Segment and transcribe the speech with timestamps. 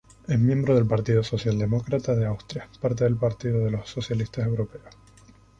[0.27, 4.89] Es miembro del Partido Socialdemócrata de Austria, parte del Partido de los Socialistas Europeos.